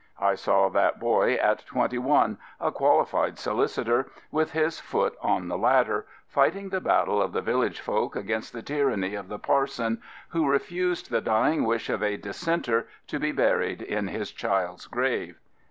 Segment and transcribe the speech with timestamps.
[0.19, 3.37] I saw that boy at twenty 129 Prophets, Priests, and Kings one a qualified
[4.01, 8.51] solicitor, with his foot on the ladder, fighting the battle of the village folk against
[8.51, 13.31] the tyranny of the parson, who refused the dying wish of a Dissenter to be
[13.31, 15.37] buried in his child's grave.